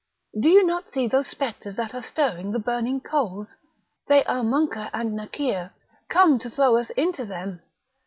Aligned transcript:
do 0.39 0.49
you 0.49 0.65
not 0.65 0.87
see 0.87 1.07
those 1.07 1.27
spectres 1.27 1.75
that 1.75 1.93
are 1.93 2.01
stirring 2.01 2.51
the 2.51 2.57
burning 2.57 2.99
coals? 2.99 3.51
are 3.51 3.55
they 4.07 4.23
Monker 4.23 4.89
and 4.93 5.15
Nakir, 5.15 5.75
come 6.09 6.39
to 6.39 6.49
throw 6.49 6.77
us 6.77 6.89
into 6.97 7.23
them? 7.23 7.61